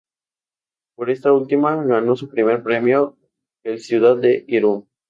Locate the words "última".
1.31-1.75